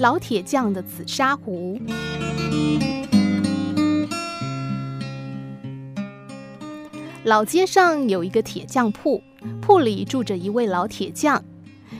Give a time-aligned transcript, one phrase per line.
[0.00, 1.78] 老铁匠的紫砂壶。
[7.22, 9.22] 老街上有一个铁匠铺，
[9.60, 11.44] 铺里住着一位老铁匠。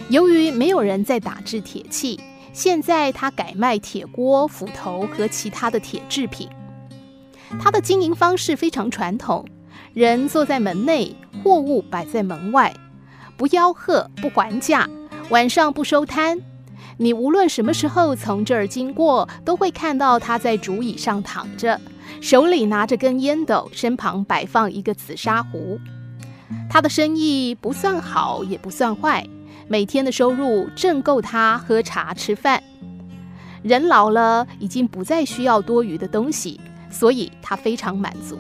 [0.09, 2.19] 由于没有人在打制铁器，
[2.55, 6.48] 现在他改卖铁锅、斧头和其他的铁制品。
[7.61, 9.45] 他的经营方式非常传统，
[9.93, 11.14] 人坐在门内，
[11.45, 12.75] 货物摆在门外，
[13.37, 14.89] 不吆喝，不还价，
[15.29, 16.41] 晚上不收摊。
[17.03, 21.81] 你无论什么时候从这儿经过，都会看到他在竹椅上躺着，
[22.21, 25.81] 手里拿着根烟斗，身旁摆放一个紫砂壶。
[26.69, 29.27] 他的生意不算好，也不算坏，
[29.67, 32.63] 每天的收入正够他喝茶吃饭。
[33.62, 38.37] 人老了，已经不再需要多余的东西，所以他非常满足。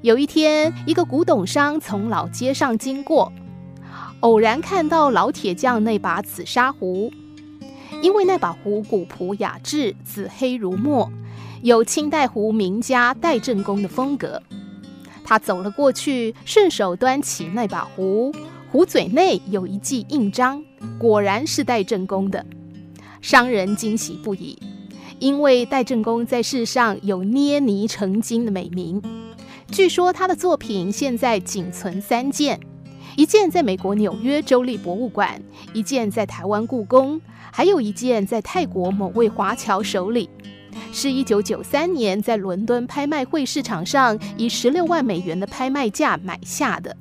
[0.00, 3.32] 有一天，一个古董商从老街上经过。
[4.20, 7.12] 偶然看到老铁匠那把紫砂壶，
[8.02, 11.10] 因为那把壶古朴雅致、紫黑如墨，
[11.62, 14.42] 有清代壶名家戴正公的风格。
[15.24, 18.32] 他走了过去，顺手端起那把壶，
[18.70, 20.64] 壶嘴内有一记印章，
[20.98, 22.44] 果然是戴正公的。
[23.20, 24.58] 商人惊喜不已，
[25.18, 29.02] 因为戴正公在世上有捏泥成金的美名。
[29.70, 32.58] 据说他的作品现在仅存三件。
[33.16, 35.40] 一件在美国纽约州立博物馆，
[35.72, 37.18] 一件在台湾故宫，
[37.50, 40.28] 还有一件在泰国某位华侨手里，
[40.92, 46.94] 是一九九三年在伦敦拍卖会市场上以十六万美元的拍卖价买下的。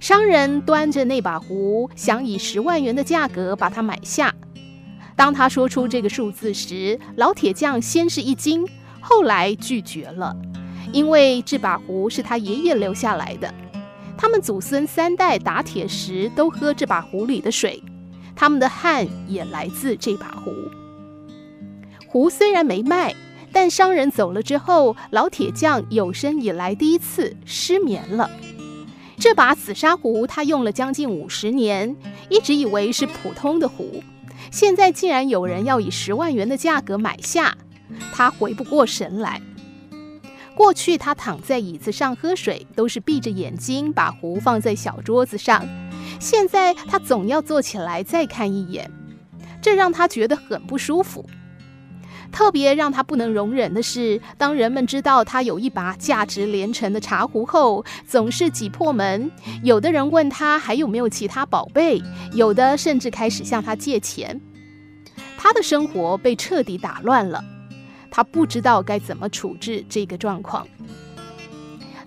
[0.00, 4.34] 商人端着那把壶，想以十万元的价格把它买下。
[5.14, 8.66] 当他说出这个数字时，老铁匠先是一惊，
[9.00, 10.36] 后来拒绝了，
[10.92, 13.54] 因为这把壶是他爷爷留下来的。
[14.18, 17.82] 他们祖孙三代打铁时都喝这把壶里的水，
[18.34, 20.52] 他们的汗也来自这把壶。
[22.06, 23.14] 壶虽然没卖，
[23.52, 28.30] 但商人走了之后，老铁匠有生以来第一次失眠了。
[29.18, 31.96] 这把紫砂壶他用了将近五十年，
[32.28, 34.02] 一直以为是普通的壶，
[34.50, 37.56] 现在竟然有人要以十万元的价格买下，
[38.12, 39.40] 他回不过神来。
[40.56, 45.62] 过去他躺在椅子上喝水，都是闭着眼睛，把壶放在小桌子上。
[46.18, 48.90] 现在他总要坐起来再看一眼，
[49.60, 51.28] 这让他觉得很不舒服。
[52.32, 59.30] 特别让他不能容忍的是，当人们知道他有一把价值连城的茶壶后，总是挤破门。
[59.62, 62.02] 有的人问他还有没有其他宝贝，
[62.32, 64.40] 有的甚至开始向他借钱。
[65.36, 67.44] 他的生活被彻底打乱了。
[68.16, 70.66] 他不知道该怎么处置这个状况。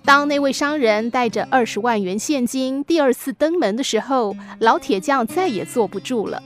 [0.04, 6.42] 当那位商人带着二十万元现金第二次登门的时候，老铁匠再也坐不住了。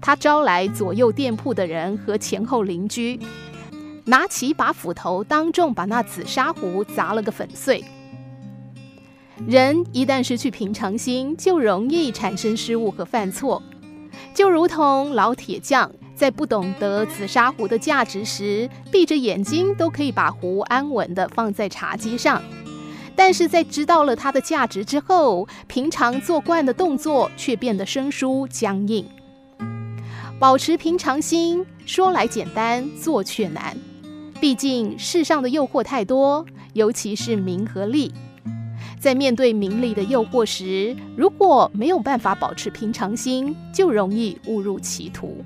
[0.00, 3.20] 他招来左右店铺的人和前后邻居，
[4.06, 7.84] 拿起把斧头，当众把那紫砂壶砸了个粉碎。
[9.46, 13.62] 人一旦失去平常心，就容易产生失误和犯错，
[14.32, 15.92] 就如同老铁匠。
[16.16, 22.40] 在不懂得紫砂壶的价值时，闭着眼睛都可以把壶安稳地放在茶几上；
[23.14, 29.06] 但是在知道了它的价值之后，平常做惯的动作却变得生疏僵硬。
[30.38, 33.76] 保持平常心，说来简单，做却难。
[34.40, 38.12] 毕竟世上的诱惑太多，尤其是名和利。
[38.98, 45.44] 在面对名利的诱惑时，如果没有办法保持平常心，就容易误入歧途。